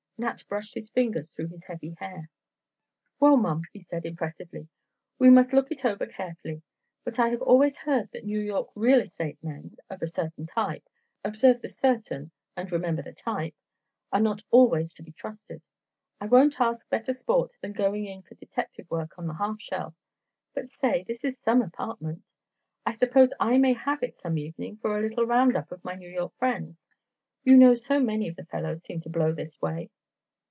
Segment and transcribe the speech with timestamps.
[0.21, 2.29] Nat brushed his fingers through his heavy hair.
[3.19, 4.67] "Well, Mom," he said impressively,
[5.17, 6.61] "we must look it over carefully,
[7.03, 11.69] but I have always heard that New York real estate men—of a certain type—observe the
[11.69, 15.59] certain and remember the type—are not always to be trusted.
[16.19, 19.95] I wouldn't ask better sport than going in for detective work on the half shell.
[20.53, 22.31] But say, this is some apartment!
[22.85, 25.95] I suppose I may have it some evening for a little round up of my
[25.95, 26.77] New York friends?
[27.43, 29.89] You know so many of the fellows seem to blow this way."